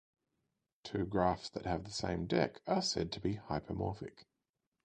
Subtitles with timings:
[0.83, 4.25] Two graphs that have the same deck are said to be hypomorphic.